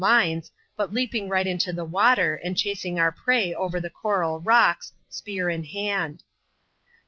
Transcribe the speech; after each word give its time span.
269 0.03 0.09
lines, 0.35 0.51
but 0.75 0.91
leaping 0.91 1.29
right 1.29 1.45
into 1.45 1.71
the 1.71 1.85
water, 1.85 2.33
and 2.43 2.57
chasing 2.57 2.97
our 2.99 3.11
prey 3.11 3.53
over 3.53 3.79
the 3.79 3.91
coral 3.91 4.39
rocks, 4.39 4.93
spear 5.09 5.47
in 5.47 5.63
hand. 5.63 6.23